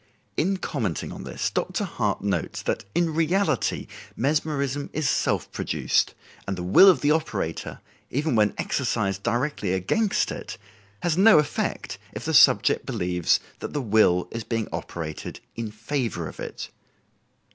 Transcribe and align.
In 0.35 0.57
commenting 0.57 1.11
on 1.11 1.25
this, 1.25 1.51
Dr. 1.51 1.83
Hart 1.83 2.23
notes 2.23 2.63
that 2.63 2.85
in 2.95 3.13
reality 3.13 3.85
mesmerism 4.15 4.89
is 4.93 5.07
self 5.07 5.51
produced, 5.51 6.15
and 6.47 6.57
the 6.57 6.63
will 6.63 6.89
of 6.89 7.01
the 7.01 7.11
operator, 7.11 7.81
even 8.09 8.35
when 8.35 8.55
exercised 8.57 9.21
directly 9.21 9.73
against 9.73 10.31
it, 10.31 10.57
has 11.03 11.19
no 11.19 11.37
effect 11.37 11.99
if 12.13 12.25
the 12.25 12.33
subject 12.33 12.83
believes 12.83 13.39
that 13.59 13.73
the 13.73 13.79
will 13.81 14.27
is 14.31 14.43
being 14.43 14.67
operated 14.73 15.39
in 15.55 15.69
favor 15.69 16.27
of 16.27 16.39
it. 16.39 16.71